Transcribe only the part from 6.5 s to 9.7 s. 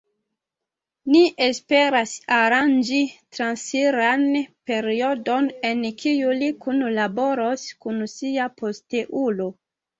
kunlaboros kun sia posteulo.